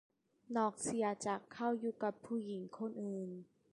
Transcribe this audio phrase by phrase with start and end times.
[0.55, 3.29] นอกเสียจากเขาอยู่กับผู้หญิงคนอื่น